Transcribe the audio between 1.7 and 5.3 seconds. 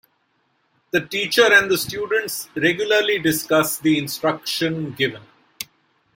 students regularly discuss the instruction given.